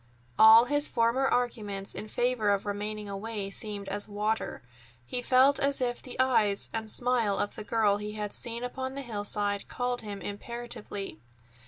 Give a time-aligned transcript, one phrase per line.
[0.39, 4.63] All his former arguments in favor of remaining away seemed as water.
[5.05, 8.63] He felt as if the eyes and the smile of the girl he had seen
[8.63, 11.19] upon the hillside called him imperatively.